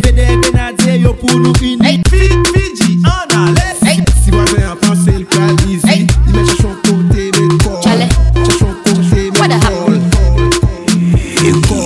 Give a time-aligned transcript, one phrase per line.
[5.85, 6.07] Hey.
[7.83, 8.09] Chale.
[9.39, 10.01] What the happen?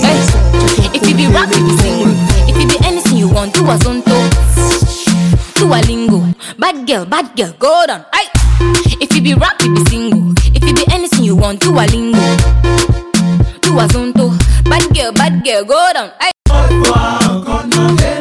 [0.03, 0.19] Hey.
[0.95, 2.13] If you be rap, you be single.
[2.49, 4.46] If you be anything you want, do a zonto.
[5.67, 6.23] Do a lingo.
[6.61, 8.05] Bad girl, bad girl, go down.
[8.15, 8.29] Hey.
[9.01, 10.33] If you be rap, you be single.
[10.55, 12.21] If you be anything you want, do a lingo.
[13.63, 14.31] Do a zonto.
[14.71, 16.13] Bad girl, bad girl, go down.
[16.21, 18.16] Hey.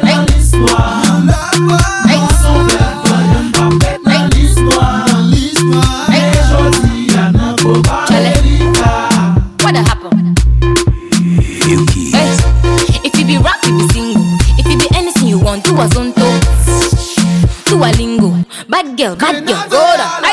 [17.76, 18.32] Do a lingo.
[18.70, 20.24] Bad girl, bad girl, go down.